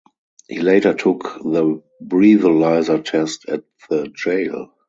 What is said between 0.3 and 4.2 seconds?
He later took the breathalyzer test at the